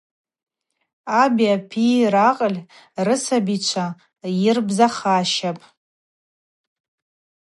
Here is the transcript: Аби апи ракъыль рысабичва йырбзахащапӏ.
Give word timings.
Аби 1.21 1.45
апи 1.57 1.87
ракъыль 2.13 2.59
рысабичва 3.05 3.85
йырбзахащапӏ. 4.41 5.65